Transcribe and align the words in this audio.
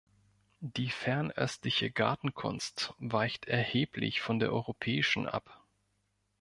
Die 0.61 0.89
fernöstliche 0.89 1.91
Gartenkunst 1.91 2.95
weicht 2.97 3.45
erheblich 3.45 4.19
von 4.19 4.39
der 4.39 4.51
europäischen 4.51 5.27
ab. 5.27 5.63